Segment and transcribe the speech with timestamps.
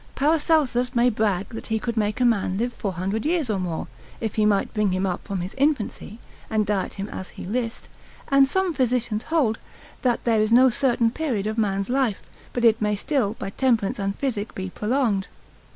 [0.15, 3.87] Paracelsus may brag that he could make a man live 400 years or more,
[4.19, 6.17] if he might bring him up from his infancy,
[6.49, 7.87] and diet him as he list;
[8.27, 9.59] and some physicians hold,
[10.01, 13.99] that there is no certain period of man's life; but it may still by temperance
[13.99, 15.27] and physic be prolonged.